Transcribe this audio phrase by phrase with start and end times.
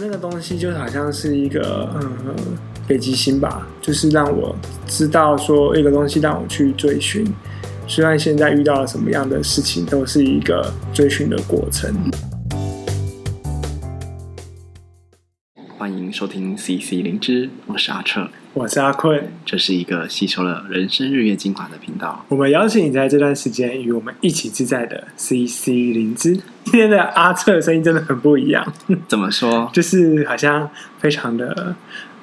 [0.00, 2.34] 那个东西就好像是一个嗯
[2.86, 4.54] 北极星吧，就是让我
[4.86, 7.24] 知道说一个东西让我去追寻，
[7.86, 11.94] 虽然现在遇到了什么样的事情，都是一个追寻的过程。
[15.78, 22.24] 欢迎收听 CC 灵芝，我是阿彻，我是阿坤，这是一个吸收了人生日月精华的频道。
[22.28, 26.34] 我们邀请你在这段时间与我们一起自在的 CC 灵芝。
[26.62, 28.64] 今天的阿策的声音真的很不一样，
[29.08, 29.68] 怎么说？
[29.72, 31.74] 就是好像非常的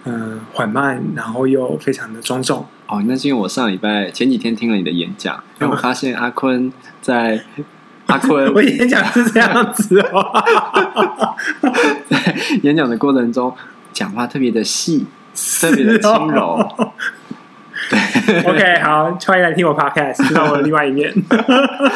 [0.05, 2.66] 嗯、呃、缓慢，然后又非常的庄重。
[2.88, 6.71] 哦，那是因为我上礼拜前几天听了你的演讲，然后我发现阿坤
[7.02, 7.43] 在。
[8.05, 10.43] 阿坤， 我演讲是这样子哦，
[12.09, 13.54] 在演讲的过程中，
[13.93, 16.58] 讲话特别的细，特别的轻柔。
[16.71, 16.94] 哦、
[17.90, 21.13] 对，OK，好，欢迎来听我 Podcast，知道我的另外一面，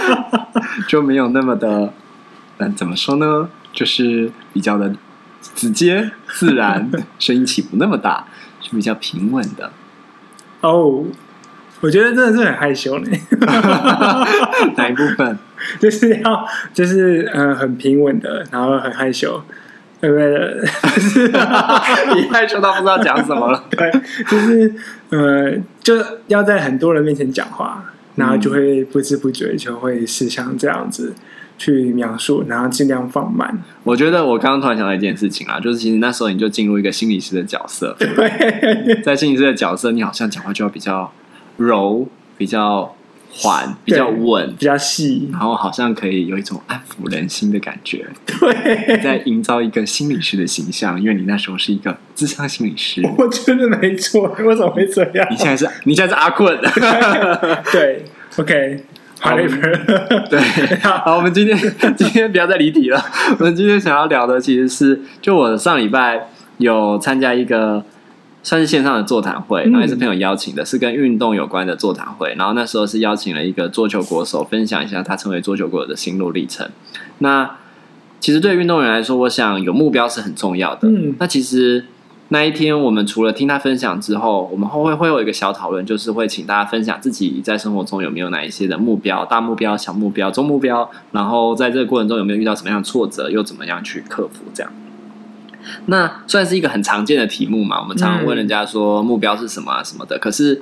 [0.87, 1.93] 就没有那么的，
[2.57, 3.49] 嗯，怎么说呢？
[3.71, 4.93] 就是比较的
[5.53, 8.25] 直接、自然，声音起伏那么大，
[8.61, 9.71] 是比较平稳的。
[10.61, 10.71] 哦。
[10.71, 11.05] Oh.
[11.81, 13.11] 我觉得真的是很害羞呢，
[14.75, 15.37] 哪一部分？
[15.77, 19.43] 就是要就是呃很平稳的，然后很害羞，
[20.01, 20.61] 对不对？
[20.93, 21.27] 就是
[22.15, 23.63] 你害羞到不知道讲什么了。
[23.71, 23.91] 对，
[24.29, 24.73] 就是
[25.09, 25.95] 呃就
[26.27, 27.83] 要在很多人面前讲话，
[28.15, 31.13] 然后就会不知不觉就会是像这样子
[31.57, 33.63] 去描述，然后尽量放慢。
[33.83, 41.11] 我觉得我刚刚突然想到一件事情啊，就是其实那时候你就进入一个心理师的角色，对，在心理师的角色，你好像讲话就要比较。
[41.57, 42.05] 柔
[42.37, 42.93] 比较
[43.37, 48.05] 缓，比较稳，比较细，然后好像可以有一种安抚人心的感觉。
[48.25, 53.01] 对，在营造一个心理师的形象，因为你那时候是一个智商心理师。
[53.17, 55.27] 我觉得没错，为什么会这样？
[55.29, 56.57] 你现在是，你现在是阿困。
[57.73, 58.05] 对
[58.37, 58.83] ，OK，
[59.19, 59.35] 好，
[60.29, 60.39] 对，
[60.81, 61.57] 好，我们今天
[61.97, 63.03] 今天不要再离题了。
[63.37, 66.29] 我们今天想要聊的其实是，就我上礼拜
[66.59, 67.83] 有参加一个。
[68.45, 72.35] 算是线上的座谈会，然后也是朋友邀请的，是跟运动有关的座谈会。
[72.37, 76.69] 然后那时候是邀请了一个桌球国手，分享一下他成为桌球国手的心路历程。
[77.17, 77.57] 那
[78.19, 80.87] 其实对运动员来说，我想有目标是很重要的。
[80.87, 81.85] 嗯，那其实
[82.27, 94.71] 那一天我们除了听他分享之后，我们后会会有一个小讨论，就是会请大家分享自己在生活中有没有哪一些的目标，大目标、小目标、中目标，然后在这个过程中有没有遇到什么样的挫折，又怎么样去克服这样。
[95.87, 97.79] 那算是一个很常见的题目嘛？
[97.81, 100.17] 我们常常问人家说目标是什么啊什么的。
[100.17, 100.61] 可是，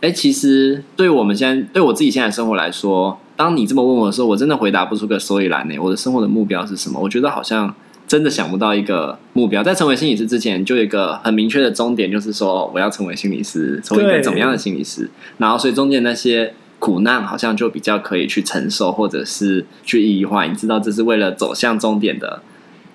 [0.00, 5.78] 哎，其实对我们现在，对我自己现在生活来说，当你这么问我的时候，我真的回答不出个所以然呢。
[5.78, 7.00] 我的生活的目标是什么？
[7.00, 7.74] 我觉得好像
[8.06, 9.62] 真的想不到一个目标。
[9.62, 15.08] 在成为心理师之前，就有一个很明确的终点，就是说我要成为心理师，成为一个怎么样的心理师。
[15.38, 20.44] 然后，所以中间那些苦难好像就比较可以去承受，或者是去意义化。
[20.44, 22.42] 你知道，这是为了走向终点的。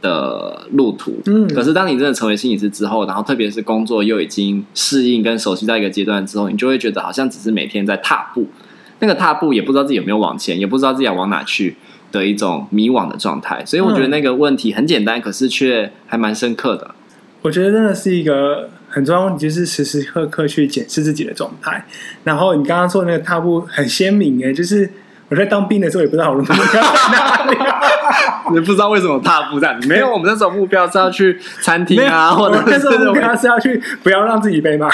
[0.01, 8.47] 的路途，嗯，可是当你真的成为心理师之后，然后特别是工作又已经适应跟熟悉到一个阶段之后，你就会觉得好像只是每天在踏步，
[8.99, 11.75] 那个踏步也不知道自己有没有往前，也不知道自己要往哪去
[12.11, 13.65] 的一种迷惘的状态。
[13.65, 16.91] 所以我觉得那个问题很简单，可是却还蛮深刻的。
[17.41, 21.85] 我觉得真的是一个很重要问题，就是时时刻刻去检视自己的状态。
[22.23, 24.89] 然后你刚刚说的那个踏步很鲜明，哎，就是。
[25.29, 27.57] 我在当兵的时候也不知道我的目标在哪里，
[28.53, 30.11] 也不知道为什么踏步在没有。
[30.11, 34.89] 我们那时候目标是要去餐厅啊，或者那时候目标是要去不要让自己被骂，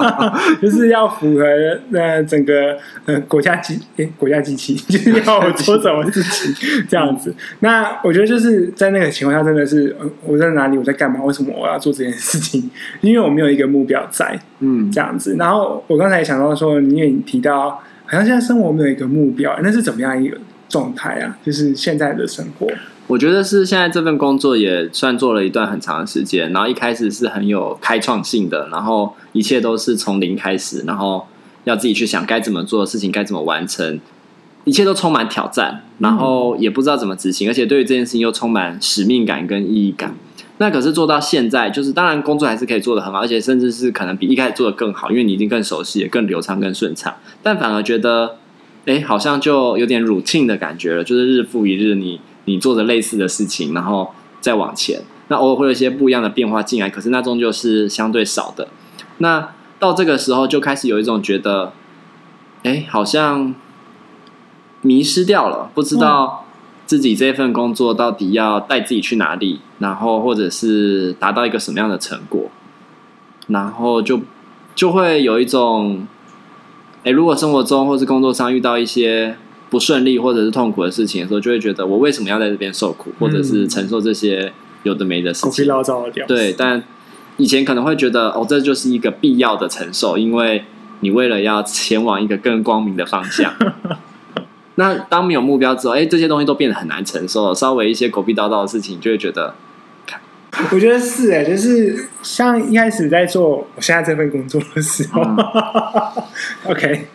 [0.60, 1.44] 就是要符合
[1.92, 7.34] 呃整个呃国家机诶国家机器， 就是要做什么事情这样子。
[7.60, 12.70] 那我觉得就是在那个情况下，真的是我在哪里，我在干嘛，为什么我要做这件事情？
[13.00, 15.36] 因为我没有一个目标在，嗯，这样子。
[15.38, 17.82] 然后我刚才也想到说，你也提到。
[18.06, 20.36] 好像现在生活没有一个目标，那是怎么样一个
[20.70, 21.36] 状态啊？
[21.44, 22.66] 就是现在的生活，
[23.08, 31.26] 我觉得是现在这份工作也算做了一段很长的时间，然后一开始是很有开创性的，然后一切都是从零开始，然后
[31.64, 34.00] 要自己去想该怎么做的事情，该怎么完成，
[34.64, 40.14] 一切都充满挑战，然后也不知道怎么执行，而且对于这件事情又充满使命感跟意义感。
[40.58, 47.14] 那可是做到现在，就是当然工作还是可以做得很好，而且甚至是可能比一开始做得更好，因为你已经更熟悉，也更流畅、更顺畅。
[47.42, 48.36] 但反而觉得，
[48.86, 55.00] 哎，好像就有点 routine 的感觉了，就是日复一日你，你你做着类似的事情，然后再往前。
[55.28, 58.68] 那偶尔会有一些不一样的变化进来，可是那终究是相对少的。
[59.18, 61.72] 那到这个时候就开始有一种觉得，
[62.64, 63.54] 哎，好像
[64.82, 66.46] 迷失掉了，不知道。
[66.86, 72.50] 自己这份工作到底要带自己去哪里，然后或者是达到一个什么样的成果，
[73.46, 74.22] 然后就
[74.74, 76.08] 就会有一种，
[77.04, 79.34] 诶，如果生活中或是工作上遇到一些
[79.70, 84.52] 不顺利或者是痛苦的事情的时候，就会觉得我为什么要在这边受苦，或者是承受这些
[84.82, 85.50] 有的没的事情。
[86.26, 86.82] 对，但
[87.38, 90.64] 以前可能会觉得哦，这就是一个必要的承受，因为
[91.00, 93.54] 你为了要前往一个更光明的方向。
[94.76, 97.54] 那当没有目标之后，哎，这些东西都变得很难承受了。
[97.54, 99.54] 稍微一些狗屁叨叨的事情，就会觉得。
[100.72, 105.36] 我觉得是哎，就是像一开始在做我现在这份工作的时候、嗯、
[106.66, 107.06] OK，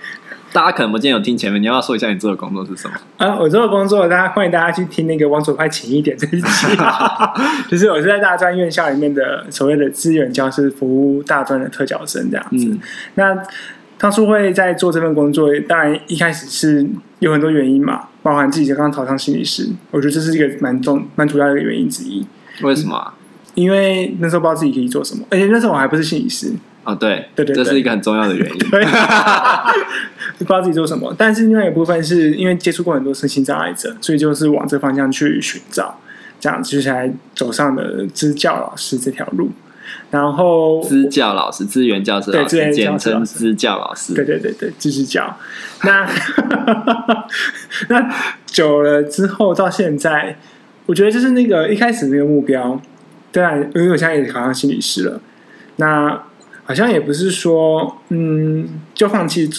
[0.54, 2.96] 大家可能不见有听前面，你要不要说一下你做的工作是什么？
[3.18, 6.68] 啊，我做的工作，大家欢迎大家去听那个往左快请一点这一集，
[7.70, 12.66] 就是我是在大专院校里面的所谓的资源教师，服务大专的特教生这样子。
[12.66, 12.80] 嗯、
[13.16, 13.38] 那
[13.98, 16.88] 当初会在做这份工作，当然一开始是
[17.20, 22.26] 有很多原因嘛，包含自己刚刚考上心理师，我觉得这是一个蛮重、蛮主要的一个原因之一。
[22.62, 23.14] 为什么、啊？
[23.56, 26.54] 因为那时候不知道自己可以做什么，而且那时候我还不是心理师
[26.84, 28.86] 啊、哦，对，对对，这是一个很重要的原因， 对
[30.38, 31.16] 不知道自己做什么。
[31.18, 36.00] 但是另外一部分是因为接触过很多身心障碍者，所以就是往这方向去寻找，
[36.40, 39.50] 这样接下来走上了支教老师这条路。
[40.12, 45.36] 然后支教老师、资源教师，对，简称支教老师，对对对对，支支教。
[45.84, 46.08] 那
[47.90, 48.16] 那
[48.46, 50.38] 久了之后到现在，
[50.86, 52.80] 我觉得就是那个一开始那个目标。
[53.36, 55.20] 对啊，因为我现在也考上心理师了，
[55.76, 56.24] 那
[56.64, 59.50] 好像也不是说，嗯，就放弃，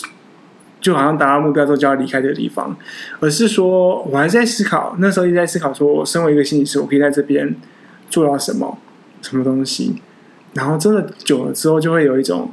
[0.81, 2.75] 就好像达到目标之后就要离开这个地方，
[3.21, 7.55] 而是说我还在思考，那时候一直在思考，说我身为一个心理师，我可以在这边
[8.09, 8.79] 做到什么，
[9.21, 9.97] 什么东西，
[10.55, 12.51] 然后真的久了之后，就会有一种，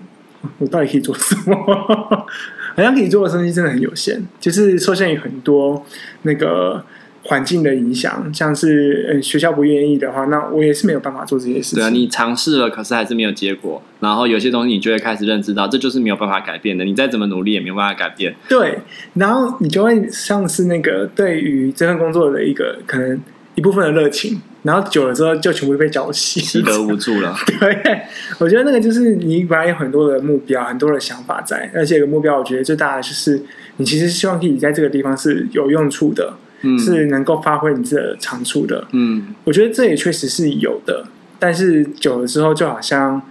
[0.58, 1.56] 我到底可以做什么？
[2.76, 5.86] 好像可以做的东西真的很有限，就是受限于很多
[6.24, 6.84] 那个。
[7.26, 11.80] 环境的影响，像是嗯学校不愿意的话，那我也是没有办法做这些事情。
[11.80, 13.82] 对啊，你尝试了，可是还是没有结果。
[14.02, 16.84] 然后有些东西你就会开始认知到，这就是没有办法改变的。
[16.84, 18.36] 你再怎么努力也没有办法改变。
[18.50, 18.78] 对，
[19.14, 23.18] 然后你就会像是那个对于这份工作的一个可能
[23.56, 27.34] 一部分的热情，然后久了之后就全部被浇熄，习得无助了。
[27.60, 28.02] 对，
[28.40, 33.42] 我觉得那个就是你本来有很多的目标，很多的想法在，而且有个目标，我觉得最大的就是
[33.78, 36.34] 你其实希望可以在这个地方是有用处的。
[36.80, 41.06] 是能够发挥你自己的长处的，嗯，我觉得这也确实是有的，
[41.38, 43.22] 但是久了之后，就好像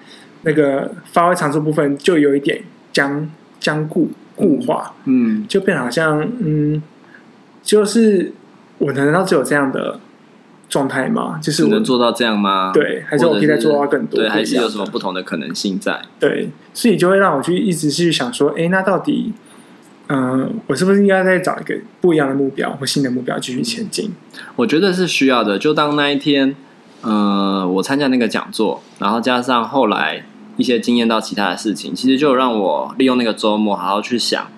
[0.43, 2.63] 那个发挥长处部分就有一点
[2.93, 6.83] 僵僵固固化，嗯，就变好像嗯，
[7.63, 8.33] 就是
[8.79, 9.99] 我难道只有这样的
[10.69, 11.39] 状态吗？
[11.43, 12.71] 就是我能做到这样吗？
[12.75, 14.21] 对，还是我可以再做到更多？
[14.21, 16.03] 对，还是有什么不同的可能性在？
[16.21, 19.33] 对，所以就会让我去一直去想说，哎，那到底？
[20.15, 24.11] 嗯，我是不是应该再找一个不一样的目标或新的目标继续前进？
[24.57, 25.59] 我觉得是需要的。
[25.59, 26.55] 就当那一天，
[27.01, 30.27] 呃，我参加那个讲座，然后加上后来
[30.59, 34.49] 一些经验到其他的事情，其实就让我利用那个周末好好去想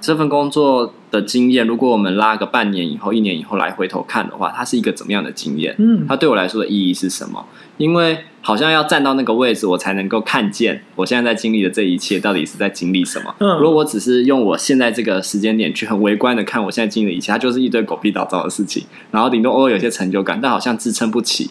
[0.00, 1.64] 这份工作的经验。
[1.64, 5.76] 如果我们拉个半年以后、一年以后来回头看的话，它是一个怎么样的经验？
[5.78, 7.46] 嗯，它对我来说的意义是什么？
[7.76, 13.34] 因为好像要站到那个位置，我才能够看见我现在在经历的这一切到底是在经历什么。
[13.40, 21.50] 嗯，如果我只是用我现在这个时间点去很微观的看我现在经历的一切，它就是一堆狗屁倒灶的事情，然后顶多偶尔有些成就感，但好像支撑不起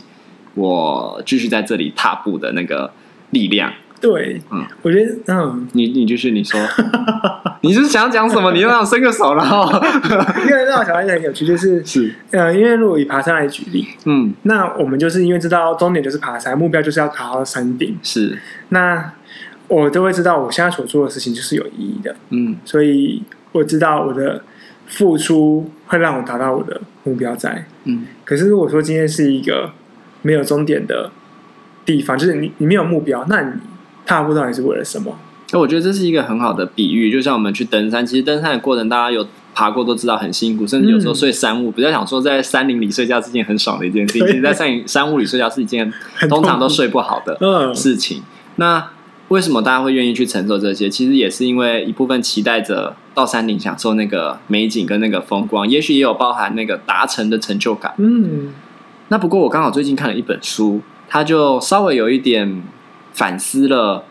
[0.53, 2.89] 我继续在这里踏步的那个
[3.31, 3.73] 力量。
[4.05, 6.59] 对，嗯，我觉得，嗯，你你就是，你说，
[7.61, 8.51] 你是想讲什么？
[8.53, 9.67] 你又让我伸个手，然后，
[10.45, 18.37] 因为让我想到一个很有趣，就是是，呃，因为如果以爬山来举例，嗯，那我们就是因为知道终点就是爬山，目标就是要爬到山顶，是，
[18.69, 19.11] 那
[19.67, 24.43] 我都会知道我现在所做的事情就是有意义的，嗯，所以我知道我的
[24.85, 29.71] 付出会让我达到我的目标在，嗯，可是如果说今天是一个
[30.21, 31.09] 没有终点的
[31.83, 33.51] 地方，就是你你没有目标，那你。
[34.05, 35.17] 踏步到底是为了什么？
[35.51, 41.69] 那我觉得这是一个很好的比喻，就像我们去登山，其实登山的过程，大家有爬过都知道很辛苦，甚至有时候睡山屋。
[41.71, 45.93] 比较想说，在山林里睡觉是件很爽的一件事情，其实在山山屋里睡觉是一件
[46.27, 48.23] 通常都睡不好的事情。
[48.55, 48.91] 那
[49.27, 50.89] 为什么大家会愿意去承受这些？
[50.89, 57.93] 其实也是因为一部分期待着到山顶享受那个美景跟那个风光，也许也有包含那个达成的成就感。
[57.97, 58.49] 嗯，
[59.09, 62.63] 那不过我刚好最近看了一本书，它就稍微有一点。
[63.15, 64.03] 反思了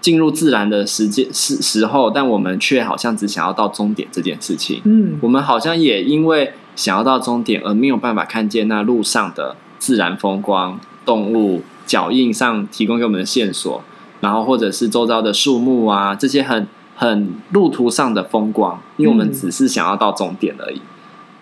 [0.00, 4.80] 进入自然的时间时时候，但我们却好像只想要到终点这件事情。
[4.84, 13.82] 嗯，我们好像也因为想要到终点而没有办法看见那路上的自然风光、动物脚印上提供给我们的线索，
[14.20, 20.80] 然后或者是周遭的树木啊，这些很很路途上的风光，因为我们只是想要到终点而已，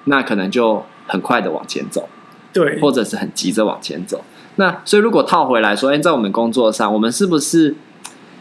[0.04, 2.08] 那可能就很快的往前走，
[2.52, 4.24] 对，或者是很急着往前走。
[4.60, 7.74] 那所以，如果套回来说，哎，在我们工作上，我们是不是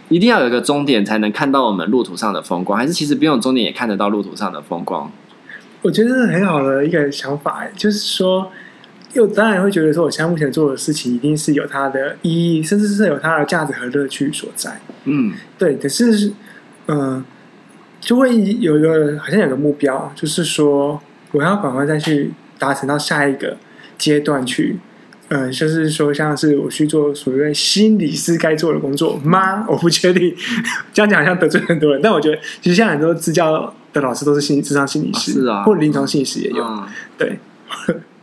[0.10, 2.78] 一定要有一个终点才能看到我们路途上的风光？
[2.78, 5.10] 还是其实不用终点也看得到路途上的风光？
[5.82, 8.52] 我觉得这是很好的一个想法，就是说，
[9.14, 14.82] 又当然会觉得说，我现在目前做的事情一定是有它的意义，甚至是有它的价值和乐趣所在。
[15.06, 15.78] 嗯，对。
[15.78, 16.34] 可是，
[16.88, 17.26] 嗯、呃，
[18.02, 21.00] 就会有一个好像有个目标，就是说
[21.32, 23.56] 我要赶快再去达成到下一个
[23.98, 24.80] 阶段去。
[25.30, 29.66] 嗯、呃，就是说，像是我去做所谓心理师该做的工作吗？
[29.68, 30.36] 我不确定。
[30.94, 36.64] 这样讲好像得罪很多人，但我觉得其实现在很多支教的老师都是心理智商心理师，是啊，或者临床心理师也有。
[36.64, 36.84] 嗯、
[37.18, 37.40] 对。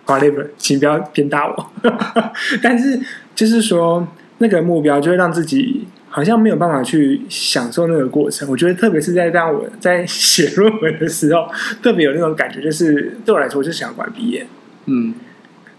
[0.06, 1.70] whatever，请不要鞭打我。
[2.62, 2.96] 但是
[3.34, 4.06] 就是说，
[4.38, 8.48] 那个目标就会让自己好像没有办法去享受那个过程。
[8.48, 11.48] 我觉得，特别是在让我在写论文的时候，
[11.82, 14.46] 特别有那种感觉，就是对我来说，我就想要赶快毕业。
[14.84, 15.12] 嗯，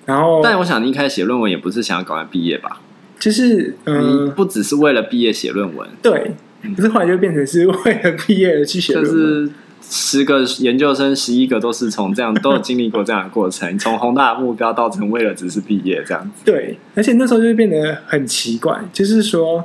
[0.07, 2.81] 然后，但我想你一开始写论文也不是想要赶快毕业吧？
[3.19, 6.31] 就是，嗯，不只是为了毕业写论文，对。
[6.75, 9.13] 可是后来就变成是为了毕业而去写论文。
[9.13, 9.49] 就是
[9.81, 16.43] 十个研究生，十一个都是从这样都有经历过这样的过程，从宏大的目标到成为了只是毕业这样子。
[16.43, 19.63] 对，而且那时候就变得很奇怪，就是说，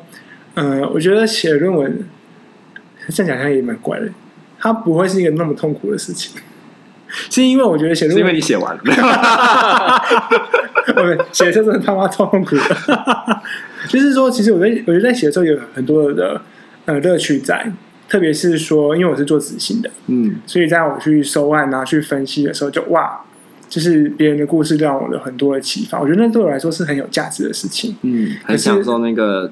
[0.54, 2.04] 嗯、呃，我觉得写论文，
[3.08, 4.08] 这样讲好像也蛮怪的，
[4.58, 6.40] 它不会是一个那么痛苦的事情，
[7.30, 8.82] 是因为我觉得写论文，是因为你写完了，
[10.86, 11.00] 不
[11.32, 12.62] 写的时候真的他妈超痛苦的，
[13.88, 16.40] 就是说，其实我在我觉得在写的时候有很多的
[16.86, 17.72] 呃乐趣在。
[18.08, 23.18] 特别是说，因为我是做执行的，嗯，所以在我去收案啊、去分析的时候就，就哇，
[23.70, 25.98] 就是别人的故事让我有很多的启发。
[25.98, 29.50] 我觉得那对我来说是很有价值的事情，嗯，很享受那个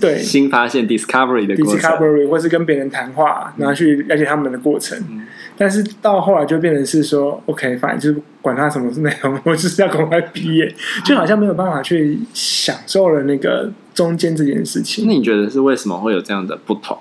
[0.00, 4.98] 对新发现 discovery 的过程，discovery 或是跟别人谈话，然后去了解他们的过程。
[5.10, 5.26] 嗯、
[5.60, 10.74] 但是到后来就变成是说，OK，反正就是管他什么是内容， 我就是要赶快毕业，
[11.04, 15.06] 就好像没有办法去享受了那个中间这件事情。
[15.06, 16.96] 那你觉得是为什么会有这样的不同？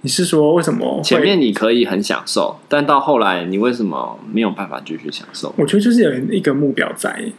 [0.00, 5.52] 你是说为什么前面你可以很享受，但到后来你为什么没有办法继续享受？
[5.58, 7.30] 我觉得就是有一个目标在，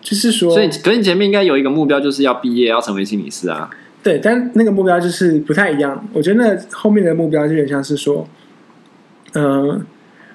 [0.00, 3.70] 就是说，所以可是你前面应该有一个目标，就是要毕业，要成为心理师啊。
[4.02, 6.04] 对，但那个目标就是不太一样。
[6.12, 8.26] 我觉得那后面的目标就有点像是说，
[9.32, 9.80] 嗯、呃，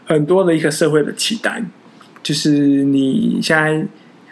[0.06, 1.64] 很多的一个社会的期待，
[2.22, 2.50] 就是
[2.84, 3.86] 你现在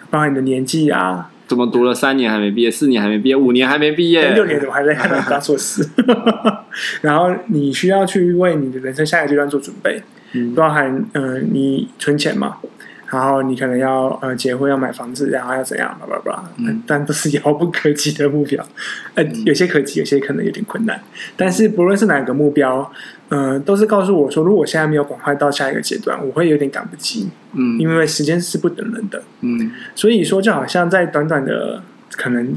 [0.10, 1.30] 包括你的年纪啊。
[1.48, 5.86] 怎么读了三年还没毕业，四年还没毕业，五年还没毕业，六年怎么还在还在当硕士？
[7.02, 10.02] 然后你需要去为你的人生下一个阶段做准备，
[10.32, 12.58] 嗯、包含呃你存钱嘛。
[13.12, 18.66] 然后你可能要呃结婚要买房子，然后要怎样，叭叭叭，嗯，但都是遥不可及的目标，
[19.16, 20.98] 呃，有些可及，有些可能有点困难。
[21.36, 22.90] 但是不论是哪个目标，
[23.28, 32.56] 呃，都是告诉我说，如果我现在没有赶快到下一个阶段，我会有点赶不及，嗯，因为时间是不等人的，嗯，所以说就好像在短短的可能。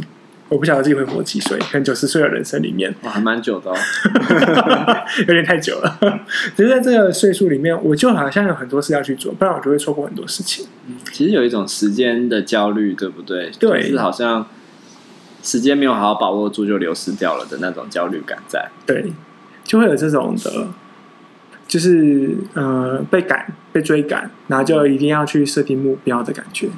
[0.50, 3.76] 我不晓得自己会活几岁，可能九十岁的人生里面，哇，还蛮久的哦，
[5.26, 5.98] 有点太久了。
[6.54, 10.66] 只是在这个岁数里面，我就好像有很多事要去做，不然我就会错过很多事情。
[11.12, 13.50] 其实有一种时间的焦虑，对不对？
[13.58, 14.46] 对，就是好像
[15.42, 18.68] 时间没有好好把握住，就流失掉了的那种焦虑感在。
[18.86, 19.12] 对，
[19.64, 20.68] 就会有这种的，
[21.66, 26.68] 就是呃，被赶、被追赶，然后就一定要去设定目标的感觉。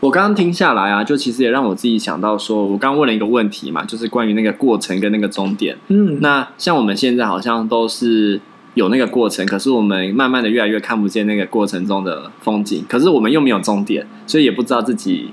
[0.00, 0.06] 嗯。
[0.06, 5.76] 我刚刚听下来啊，就其实也让我自己想到说，我刚刚问了一个问题嘛，就是关于那个过程跟那个终点。
[5.88, 8.40] 嗯，那像我们现在好像都是
[8.72, 15.32] 有那个过程，可是我们慢慢的越来越看不见那个过程中的风景，可是我们又没有终点，所以也不知道自己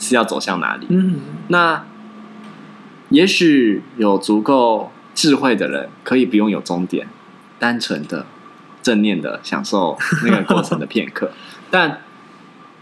[0.00, 0.86] 是要走向哪里。
[0.88, 1.84] 嗯，那
[3.10, 7.06] 也许有足够智慧的人可以不用有终点，
[7.60, 8.26] 单纯的
[8.82, 11.30] 正念的享受那个过程的片刻，
[11.70, 12.00] 但。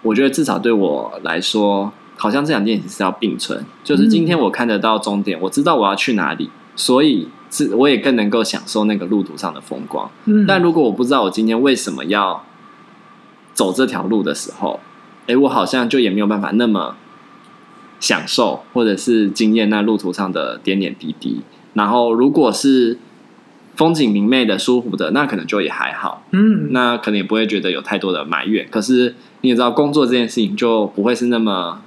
[0.06, 3.62] 我觉得至少对我来说，好像这两件事是要并存。
[3.82, 10.08] 就是今天我看得到终点，我知道我要去哪里，所以是我也更能够享受那个路途上的风光。
[10.24, 12.44] 嗯，但如果我不知道我今天为什么要
[13.52, 14.80] 走这条路的时候，
[15.26, 16.96] 哎，我好像就也没有办法那么
[17.98, 21.42] 享受，或者是经验那路途上的点点滴滴。
[21.74, 22.98] 然后，如果是
[23.74, 26.22] 风景明媚的、舒服的，那可能就也还好。
[26.30, 28.66] 嗯，那可能也不会觉得有太多的埋怨。
[28.70, 29.14] 可是。
[29.42, 31.80] 你也知道，工作这件事情就不会是那么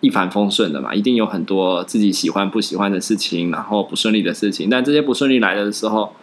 [0.00, 4.68] 一帆风顺的嘛，一定有很多自己喜欢不喜欢的事情，然后不顺利的事情。
[4.68, 6.14] 但这些不顺利来的时候，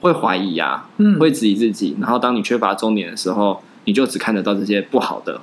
[0.00, 1.96] 会怀疑啊，嗯，会质疑自己。
[2.00, 5.40] 然后当你缺乏终点的时候，你就只看得到这些不好的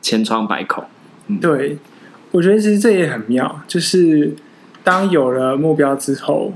[0.00, 0.84] 千疮百孔。
[1.28, 1.78] 嗯，对，
[2.32, 4.34] 我觉得其实这也很妙，就是
[4.82, 6.52] 当有了目标之后，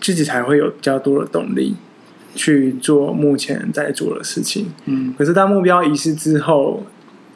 [0.00, 1.76] 自己才会有比较多的动力。
[2.36, 6.84] 去做目前在做的事情，嗯，可是当目标遗失之后，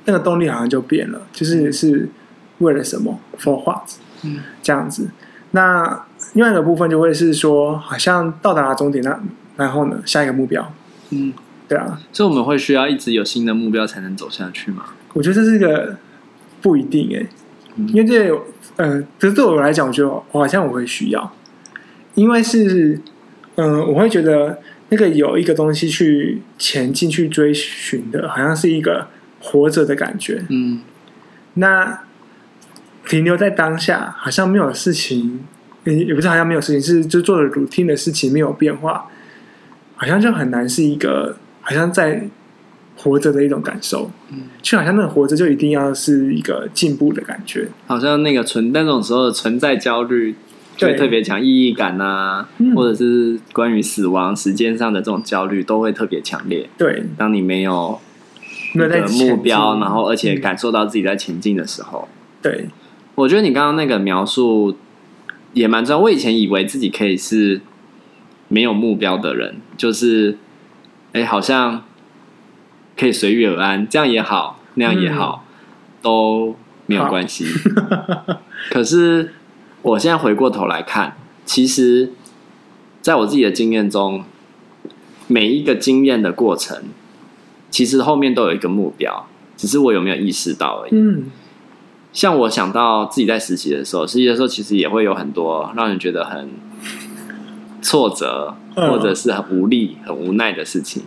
[0.05, 2.09] 那个动力好像就变了，就是是
[2.59, 3.91] 为了什么？For what？
[4.23, 5.09] 嗯，这样子。
[5.53, 6.05] 那
[6.35, 9.19] 另外一个部分就会是说，好像到达了终点，那
[9.57, 10.73] 然后呢，下一个目标，
[11.11, 11.33] 嗯，
[11.67, 14.85] 对啊，所以我们会需要一直有新的目标才能走下去吗？
[15.13, 15.97] 我觉得这是一个
[16.63, 17.27] 不一定哎，
[17.89, 18.45] 因为这有
[18.77, 21.33] 呃，可是对我来讲，我觉得我好像我会需要，
[22.15, 23.01] 因为是
[23.57, 29.09] 嗯、呃，我会觉得那个有一个东西去前进去追寻的，好像是一个
[29.41, 30.45] 活着的感觉。
[30.51, 30.83] 嗯，
[31.55, 32.01] 那
[33.09, 35.41] 停留在当下，好像没有事情，
[35.85, 39.07] 也也不是好像没有事情，是就做了 routine 的事情没有变化，
[39.97, 42.29] 好像就很难是一个好像在。
[43.03, 50.35] 活着的一种感受，嗯，就好像那个活着就一定要是一个进步的感觉，好像那个存那种时候的存在焦虑
[50.81, 56.69] 就会特别强，意义感啊，嗯、或者是关于死亡时间上的这种焦虑都会特别强烈。
[56.79, 58.01] 对，当你没有
[58.75, 62.09] 那个目标，然后而且感受到自己在前进的时候，
[62.41, 62.69] 对，
[63.15, 64.77] 我觉得你刚刚那个描述
[65.53, 65.99] 也蛮重要。
[65.99, 67.61] 我以前以为自己可以是
[68.49, 70.39] 没有目标的人，就是
[71.13, 71.83] 哎，好像。
[72.97, 75.49] 可以随遇而安，这样也好，那样也好，嗯、
[76.03, 77.47] 都没有关系。
[78.69, 79.33] 可是
[79.83, 82.13] 我现在回过头来看，其实
[83.01, 84.25] 在我自己的经验中，
[85.27, 86.83] 每一个经验的过程，
[87.71, 90.91] 其实后面都有一个目标，只是我有没有意识到而已。
[90.93, 91.25] 嗯，
[92.13, 96.51] 像我想到自己在实习的时候，实习的时候其实也会有很多让人觉得很
[97.81, 101.05] 挫折，或者是很无力、很无奈的事情。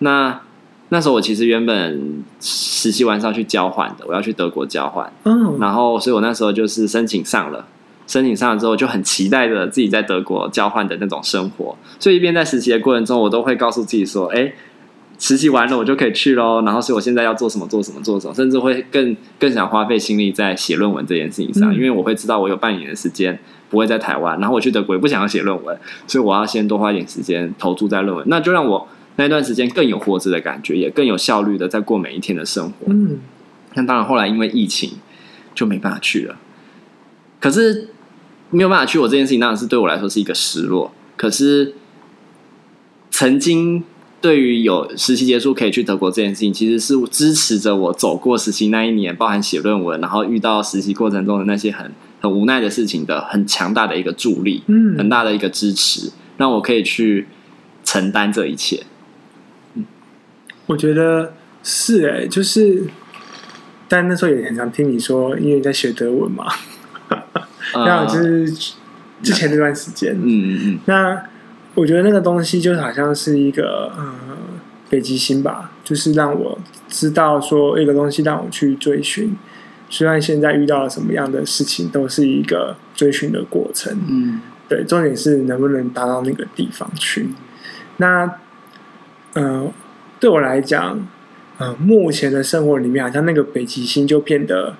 [0.00, 0.40] 那
[0.88, 5.12] 那时候我其实原本实习完是要去交换的，我要去德国交换。
[5.24, 7.68] 嗯，然后所以我那时候就是申请上了，
[8.10, 11.76] 申请上了之后就很期待着自己在德国交换的那种生活。
[12.00, 14.52] 所以一边在实习的过程中，我都会告诉自己说：“哎，
[15.16, 23.38] 实习完了我就可以去喽。”然后所以我现在要做什么做什么做什么，甚至会更更想花费心力在写论文这件事情上，因为我会知道我有半年的时间
[23.68, 28.26] 不会在台湾，然后我去德国也不想要写论文，所以我要先多花一点时间投注在论文。
[28.28, 28.88] 那就让我。
[29.16, 32.86] 那段时间更有活着的感觉，也更有效率的在过每一天的生活。
[32.86, 33.18] 嗯，
[33.74, 34.92] 那当然后来因为疫情
[35.54, 36.36] 就没办法去了。
[37.38, 37.88] 可是
[38.50, 40.92] 没有办法去，我这件事情当然是对我来说是一个失落。
[41.16, 41.74] 可是
[43.10, 43.82] 曾经
[44.20, 57.28] 对于有实习结束可以去德国这件事情，其实是支持着我走过实习那一年，包含写论文，然后遇到实习过程中的那些很很无奈的事情的很强大的一个助力，嗯，很大的一个支持，让我可以去
[57.84, 58.82] 承担这一切。
[60.66, 62.86] 我觉得是哎、欸，就是，
[63.88, 66.46] 但那时候也很常听你说，因为你在学德文嘛，
[67.74, 68.72] 那、uh, 就是
[69.22, 70.78] 之前那段时间，嗯嗯嗯。
[70.86, 71.22] 那
[71.74, 74.14] 我觉得那个东西就好像是一个呃
[74.88, 79.36] 北极星吧，就是让我知道说一个东西让我去追寻，
[79.88, 83.96] 虽然现在遇到了什么样的事情，都是一个追寻的过程。
[84.08, 87.30] 嗯，对，重点是能不能达到那个地方去。
[87.98, 88.24] 那，
[89.34, 89.72] 嗯、呃。
[90.20, 91.00] 对我来讲，
[91.56, 94.74] 呃，目前的生活里面，好像那个北极星就变得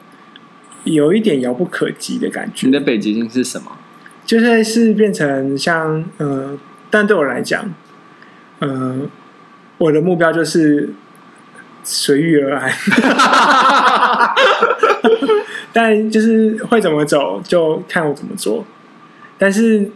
[0.85, 2.67] 有一点遥不可及的感觉。
[2.67, 3.73] 你的北极星是什么？
[4.27, 6.57] 就是是变成像，呃，
[6.89, 7.75] 但对我来讲，
[8.61, 9.01] 呃，
[9.79, 10.91] 我的目标就是
[11.83, 12.73] 随遇而安。
[15.73, 18.65] 但就是会怎么走，就看我怎么做。
[19.39, 19.91] 但是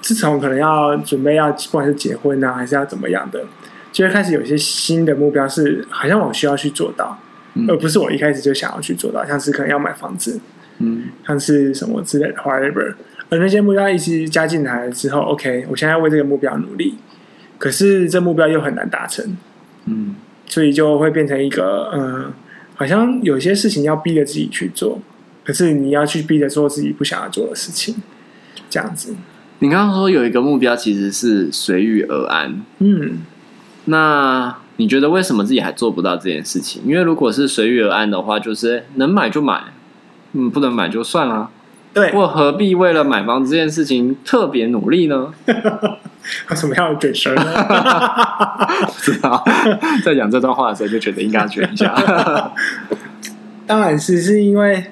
[0.00, 3.44] 自从可能要准备要，不管是结婚啊，还是要怎么样的。
[3.90, 7.27] 就会开始有一些新的目标，是好像我需要去做到，嗯，
[7.66, 10.38] 而不是我一开始就想要去做到，像是可能要买房子，
[10.78, 12.94] 嗯，像是什么之类的，whatever。
[13.30, 16.96] 而那些目标一直加进来了之后，OK，我现在要为这个目标努力，
[17.58, 19.36] 可是这目标又很难达成，
[19.86, 20.14] 嗯，
[20.46, 22.32] 所以就会变成一个，嗯，
[22.74, 25.00] 好像有些事情要逼着自己去做，
[25.44, 27.96] 可是你要去逼着做自己不想要做的事情，
[28.70, 29.14] 这样子。
[29.58, 33.18] 你刚刚说有一个目标其实是随遇而安，嗯。
[33.86, 36.82] 那你觉得为什么自己还做不到这件事情？
[36.86, 39.60] 因为如果是随遇而安的话，就是能买就买，
[40.32, 41.50] 嗯，不能买就算了。
[41.92, 45.32] 对，我何必为了买房子这件事情特别努力呢？
[46.50, 47.42] 为什么样的嘴唇呢？
[48.86, 49.42] 不知道，
[50.04, 51.92] 在讲这段话的时候就觉得应该要卷一下。
[53.66, 54.84] 当然是是因为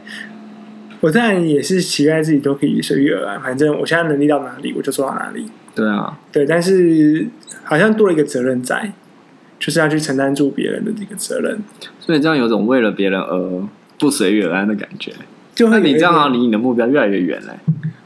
[1.00, 5.46] 我当然也是期待自己都可以随遇而安，反正我现在能力到哪里，我就做到哪里。
[5.74, 7.26] 对啊，对，但是
[7.62, 8.92] 好像多了一个责任在，
[9.58, 11.58] 就是要去承担住别人的这个责任，
[12.00, 15.12] 所以这样有种为了别人而不随遇而安的感觉。
[15.54, 17.52] 就会你这样好像离你的目标越来越远嘞。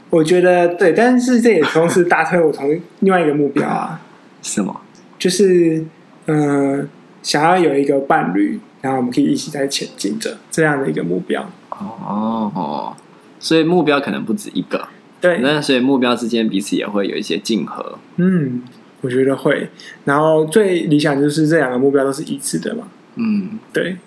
[0.09, 3.99] 我觉得对，但是这也同时打退我从另外一个目标啊。
[4.41, 4.81] 什么？
[5.19, 5.85] 就是
[6.25, 6.87] 嗯、呃，
[7.21, 11.41] 想要有一个伴侣，然后我们可以一起在前进着这样的一个目标。
[11.69, 12.95] 哦哦，
[13.39, 14.87] 所以目标可能不止一个。
[15.19, 17.99] 对，那所以目标之间彼此也会有一些竞合。
[18.15, 18.63] 嗯，
[19.01, 19.69] 我觉得会。
[20.05, 22.83] 然后最理想就是这两个目标都是一致的嘛。
[23.15, 23.97] 嗯，对。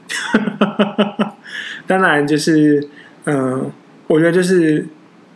[1.87, 2.89] 当然，就是
[3.25, 3.71] 嗯、呃，
[4.07, 4.87] 我觉得就是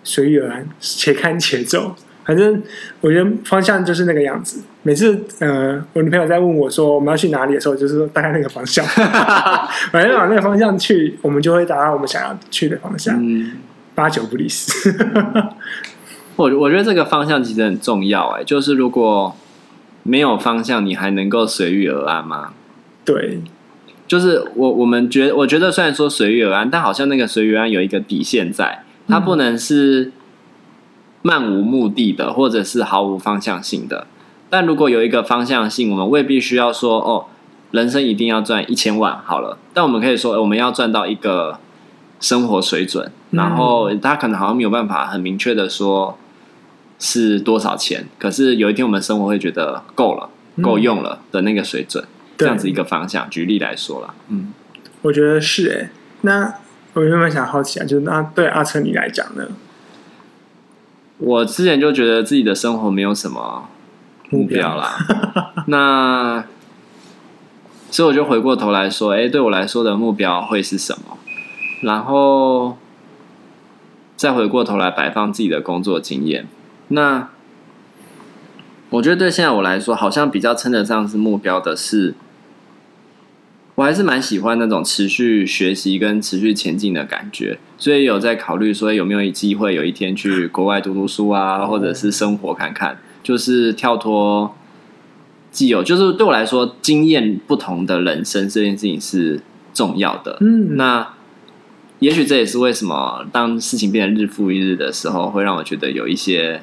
[0.03, 1.95] 随遇而安，且看且走。
[2.25, 2.63] 反正
[3.01, 4.61] 我觉得方向就是那个样子。
[4.83, 8.85] 每次呃，我女朋友在问我说我们要去哪里的时候，就是说大概那个方向，
[9.93, 13.53] 反正往那个方向去，我们就会达到我们想要去的方向，嗯、
[13.95, 14.95] 八九不离十。
[16.37, 19.35] 我我觉得这个方向其实很重要，哎，就是如果
[20.09, 22.53] 没有方向，你还能够随遇而安吗？
[23.05, 23.41] 对，
[24.07, 30.13] 就是我我们觉，我觉得虽然说随遇而安，但好像那个随遇而安有一个底线在，它不能是。
[31.21, 34.07] 漫无目的的，或者是毫无方向性的。
[34.49, 37.27] 但如果有一个方向性，我们未必需要说哦，
[37.73, 39.59] 人生一定要赚一千万好了。
[39.75, 41.59] 但我们可以说，我们要赚到一个
[42.21, 46.17] 生活水准，然后他可能好像没有办法很明确的说
[46.99, 48.07] 是多少钱。
[48.19, 50.31] 可是有一天我们生活会觉得够了、
[50.63, 52.05] 够用了的那个水准，
[52.37, 53.29] 这样子一个方向。
[53.31, 54.53] 举例来说啦，嗯，
[55.03, 55.91] 我觉得是哎。
[56.23, 56.55] 那
[56.95, 59.47] 我原本想好奇啊，就是那对阿成你来讲呢？
[61.19, 63.69] 我之前就觉得自己的生活没有什么
[64.31, 64.97] 目标啦，
[65.67, 66.45] 那
[67.91, 71.19] 所以我就回过头来说，哎，对我来说的目标会是什么？
[71.83, 72.77] 然后
[74.17, 76.47] 再回过头来摆放自己的工作经验。
[76.89, 77.29] 那
[78.91, 82.15] 我觉得对现在我来说，好像比较称得上是目标的是。
[83.75, 94.53] 我还是蛮喜欢那种持续学习跟持续前进的感觉，所以有在考虑说有没有机会有一天去国外读读书啊，或者是生活看看，就是跳脱
[95.53, 99.41] 既有，就是对我来说经验不同的人生这件事情是
[99.73, 100.39] 重要的。
[100.41, 101.11] 嗯，那
[102.01, 106.61] 也许这也是为什么当事情变得日复一日的时候，会让我觉得有一些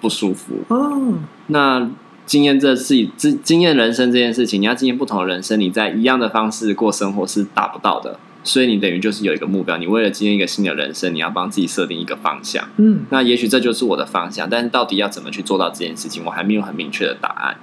[0.00, 0.54] 不舒服。
[0.68, 1.14] 哦，
[1.46, 1.90] 那。
[2.28, 8.20] 经验这是经经验人生这件事情，你要经验不同的人生，你在一样的方式过生活是达不到的。
[8.44, 12.68] 所以你等于就是有一个目标，你为了经验一个新的人生，你要帮自己设定一个方向。
[12.76, 17.56] 嗯，那也许这就是我的方向，但是到底要怎么去做到这件事情，我还没有很明确的答案。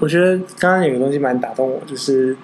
[0.00, 2.36] 我觉得刚刚有个东西蛮打动我，就是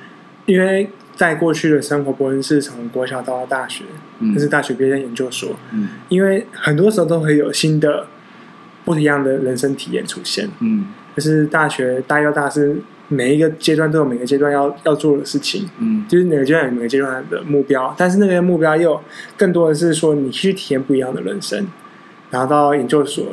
[0.45, 3.83] 因为在过去的生活，不论是从国小到大学，
[4.21, 8.07] 还、嗯、是大学毕业研究所，嗯，因为很多时候都会有新的
[8.87, 10.87] 不一样的人生体验出现，嗯。
[11.15, 12.77] 就是大学大一到大四，
[13.09, 19.01] 每一个阶段都有每个阶段要要做的事情，嗯，就是每个阶段有每个阶段的目标，但是那个目标又
[19.35, 21.67] 更多的是说你去体验不一样的人生，
[22.31, 23.29] 然后到研究所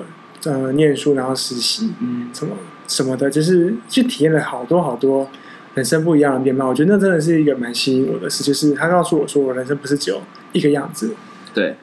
[0.45, 2.55] 呃念书，然后实习，嗯，什么
[2.87, 5.29] 什么的，就是去体验了好多好多
[5.73, 6.69] 人生不一样的面貌。
[6.69, 10.21] 我觉得那真的是一个蛮吸引我的事，就是他告诉我说，我人生不是只有
[10.53, 11.13] 一个样子，
[11.53, 11.75] 对。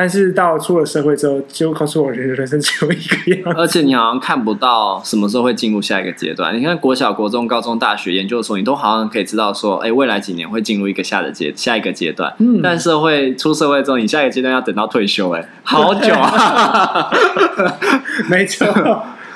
[0.00, 3.52] 但是到出了社会之后，就告诉我，人人生只有一个样。
[3.56, 6.56] 而且你好像看不到什么时候会进入下一个阶段。
[6.56, 12.32] 你看国小、国中、高中、大学、研究所，你都好像可以知道说，哎，未来几年会进入一个下的阶下一个阶段。
[12.38, 12.60] 嗯。
[12.62, 17.10] 但社会出社会之后，你下一个阶段要等到退休，哎，好久啊。
[18.30, 18.66] 没错，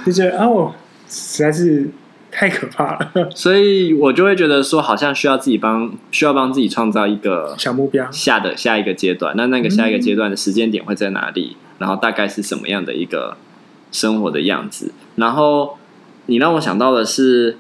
[0.06, 0.72] 就觉得哦，
[1.08, 1.90] 实在是。
[2.34, 9.34] 太可怕了，所以我就会觉得说，好像需要自己帮，需要帮自己创造一个小目标，下的下一个阶段。
[9.36, 11.58] 那那个下一个阶段的时间点会在哪里？
[11.78, 13.36] 然后大概是什么样的一个
[13.92, 14.92] 生活的样子？
[15.16, 15.76] 然后
[16.24, 17.58] 你让我想到的是，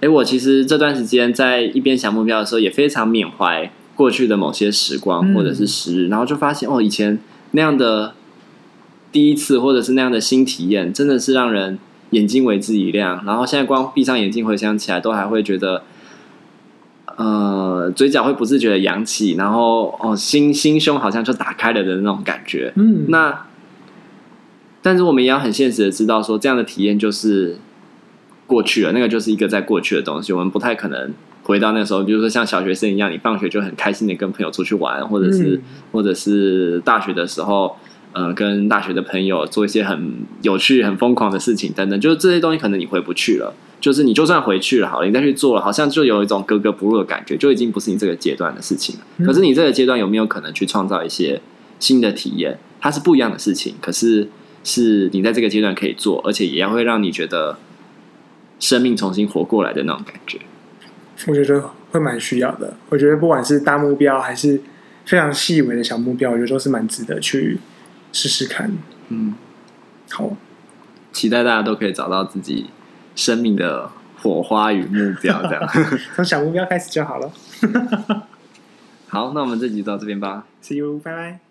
[0.00, 7.20] 哎，我其实这段时间在一边想目标的时候，也非常缅怀过去的某些时光或者是时日，然后就发现哦，以前
[7.52, 8.14] 那样的
[9.12, 11.78] 第一次或者是那样的新体验，真的是让人。
[12.10, 15.82] 眼睛为之一亮，然后现在光闭上眼睛回想起来，都还会觉得，
[17.16, 22.72] 呃，嘴角会不自觉的扬起，然后哦，心心胸好像就打开了的那种感觉。
[22.74, 23.46] 嗯，那，
[24.82, 27.58] 但是我们也要很现实的知道，说这样的体验就是
[28.46, 31.12] 过去了，那个就是一个在过去的东西，我们不太可能
[31.44, 37.76] 回到那时候，比如说像小学生一样，你放学就很开心的跟朋友出去玩，或者是、嗯、或者是大学的时候。
[38.12, 43.54] 呃，跟大学的朋友做一些很有趣、很疯狂的事情等等，就是这些东西可能你回不去了。
[43.80, 49.06] 就是你就算回去了，好了，你再去做了，好像就有一种格格不入的感觉，就已经不是你这个阶段的事情了。
[49.16, 49.26] 嗯。
[49.26, 51.40] 可是你这个阶段有没有可能去创造一些
[51.78, 52.58] 新的体验？
[52.78, 54.28] 它是不一样的事情，可是
[54.64, 57.56] 是你在这个阶段可以做，而且也要会让你觉得
[58.58, 60.38] 生命重新活过来的那种感觉。
[61.26, 62.74] 我觉得会蛮需要的。
[62.90, 64.60] 我觉得不管是大目标还是
[65.06, 67.58] 非常细微的小目标，我觉得都是蛮值得去。
[68.12, 68.72] 试试看，
[69.08, 69.34] 嗯，
[70.10, 70.36] 好，
[71.12, 72.70] 期待大家都可以找到自己
[73.14, 75.68] 生命的火花与目标，这样。
[76.16, 77.32] 从小目标开始就好了。
[79.08, 81.49] 好，那我们这集就到这边吧，See you，拜拜。